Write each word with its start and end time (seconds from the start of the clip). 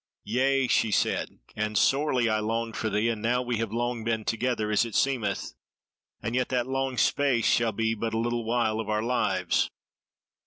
"Yea," 0.23 0.65
she 0.65 0.89
said, 0.89 1.37
"and 1.55 1.77
sorely 1.77 2.27
I 2.27 2.39
longed 2.39 2.75
for 2.75 2.89
thee, 2.89 3.07
and 3.09 3.21
now 3.21 3.43
we 3.43 3.57
have 3.57 3.71
long 3.71 4.03
been 4.03 4.25
together, 4.25 4.71
as 4.71 4.83
it 4.83 4.95
seemeth; 4.95 5.53
and 6.23 6.33
yet 6.33 6.49
that 6.49 6.65
long 6.65 6.97
space 6.97 7.45
shall 7.45 7.71
be 7.71 7.93
but 7.93 8.15
a 8.15 8.17
little 8.17 8.43
while 8.43 8.79
of 8.79 8.89
our 8.89 9.03
lives. 9.03 9.69